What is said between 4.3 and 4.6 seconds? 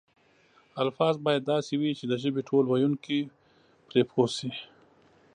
شي.